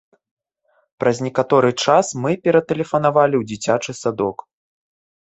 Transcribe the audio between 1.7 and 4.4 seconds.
час мы ператэлефанавалі ў дзіцячы садок.